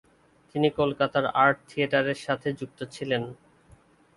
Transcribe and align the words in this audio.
তিনি 0.55 0.67
কলকাতার 0.79 1.25
'আর্ট 1.31 1.57
থিয়েটারের 1.69 2.19
সাথে 2.25 2.47
যুক্ত 2.59 2.79
ছিলেন। 2.95 3.23